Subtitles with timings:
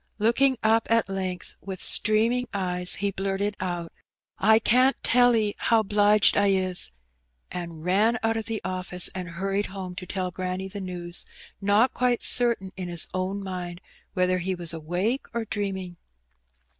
[0.17, 3.93] Looking up at length with streaming eyes, he blurted out,
[4.39, 6.89] ''I can't tell 'e how 'bliged I is,"
[7.51, 11.27] and ran out of the office and hurried home to tell granny the news,
[11.61, 13.79] not quite certain in his own mind
[14.15, 15.97] whether he was awake or dreaming.